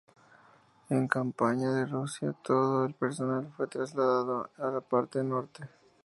[0.89, 5.65] En la campaña de Rusia, todo el personal fue trasladado a la parte norte.